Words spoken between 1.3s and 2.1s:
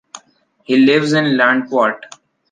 Landquart.